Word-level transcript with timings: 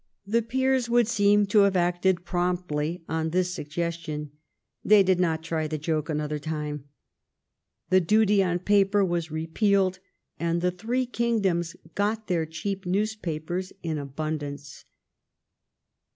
The 0.25 0.41
peers 0.41 0.89
would 0.89 1.07
seem 1.07 1.45
to 1.45 1.59
have 1.59 1.75
acted 1.75 2.25
promptly 2.25 3.03
upon 3.07 3.29
this 3.29 3.53
suggestion. 3.53 4.31
They 4.83 5.03
did 5.03 5.19
not 5.19 5.43
try 5.43 5.67
the 5.67 5.77
joke 5.77 6.09
another 6.09 6.39
time. 6.39 6.85
The 7.91 8.01
duty 8.01 8.41
on 8.41 8.57
paper 8.57 9.05
was 9.05 9.29
repealed, 9.29 9.99
and 10.39 10.59
the 10.59 10.71
three 10.71 11.05
kingdoms 11.05 11.75
got 11.93 12.25
their 12.25 12.47
cheap 12.47 12.87
news 12.87 13.15
papers 13.15 13.71
in 13.83 13.99
abundance. 13.99 14.85